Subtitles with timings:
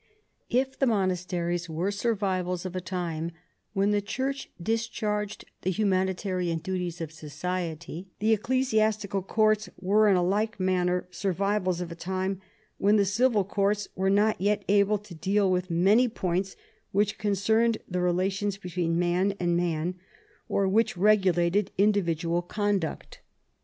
[0.49, 3.33] If the monasteries were survivals of a time
[3.73, 10.23] when the Church discharged the humanitarian duties of society, the ecclesiastical courts were in a
[10.23, 12.41] like manner survivals of a time
[12.79, 16.55] when the civil courts were not yet able to deal with many points
[16.91, 19.99] which concerned the relations between man and man,
[20.49, 23.19] or which regulated individual conduct.